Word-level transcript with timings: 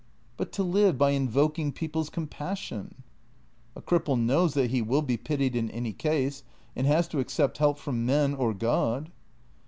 "But 0.37 0.51
to 0.53 0.63
live 0.63 0.97
by 0.97 1.11
invoking 1.11 1.71
people's 1.71 2.09
compassion."" 2.09 3.03
A 3.75 3.81
cripple 3.83 4.19
knows 4.19 4.55
that 4.55 4.71
he 4.71 4.81
will 4.81 5.03
be 5.03 5.15
pitied 5.15 5.55
in 5.55 5.69
any 5.69 5.93
case, 5.93 6.41
and 6.75 6.87
has 6.87 7.07
to 7.09 7.19
accept 7.19 7.59
help 7.59 7.77
from 7.77 8.03
men— 8.07 8.33
or 8.33 8.55
God." 8.55 9.11